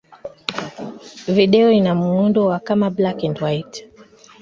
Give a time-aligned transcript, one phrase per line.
[1.27, 3.79] Video ina muundo wa kama black-and-white.